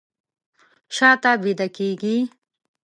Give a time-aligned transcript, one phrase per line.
[0.95, 2.15] شاته بیده کیږي